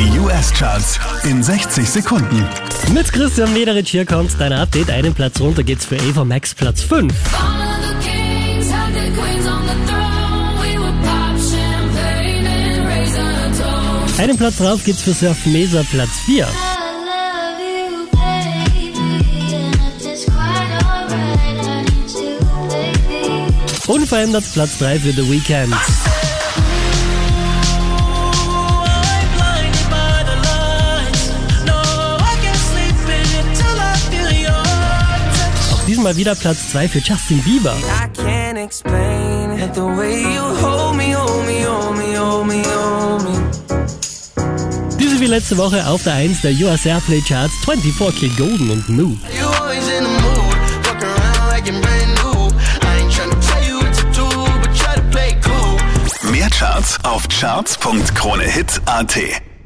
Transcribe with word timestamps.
Die 0.00 0.18
US-Charts 0.18 0.98
in 1.24 1.42
60 1.42 1.86
Sekunden. 1.86 2.48
Mit 2.94 3.12
Christian 3.12 3.52
Mederich 3.52 3.90
hier 3.90 4.06
kommt 4.06 4.34
dein 4.38 4.50
Update. 4.50 4.88
Einen 4.88 5.12
Platz 5.12 5.38
runter 5.38 5.62
geht's 5.62 5.84
für 5.84 5.96
Ava 6.00 6.24
Max, 6.24 6.54
Platz 6.54 6.80
5. 6.80 7.12
Einen 14.16 14.38
Platz 14.38 14.56
drauf 14.56 14.82
geht's 14.84 15.02
für 15.02 15.12
Surf 15.12 15.44
Mesa, 15.44 15.82
Platz 15.90 16.12
4. 16.24 16.48
Unverändert 23.86 24.44
Platz 24.54 24.78
3 24.78 24.98
für 24.98 25.12
The 25.12 25.30
Weeknd. 25.30 25.74
Diesmal 35.90 36.16
wieder 36.16 36.36
Platz 36.36 36.70
2 36.70 36.88
für 36.88 37.00
Justin 37.00 37.42
Bieber. 37.42 37.76
Diese 45.00 45.20
wie 45.20 45.26
letzte 45.26 45.56
Woche 45.56 45.84
auf 45.88 46.04
der 46.04 46.14
1 46.14 46.42
der 46.42 46.52
US 46.52 46.86
Airplay 46.86 47.20
Charts 47.20 47.54
24 47.64 48.20
Kill 48.20 48.30
Golden 48.36 48.70
und 48.70 48.88
Move. 48.88 49.16
Mehr 56.30 56.50
Charts 56.50 56.98
auf 57.02 57.28
charts.kronehit.at 57.28 59.49